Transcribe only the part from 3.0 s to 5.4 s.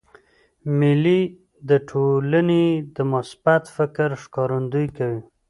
مثبت فکر ښکارندویي کوي.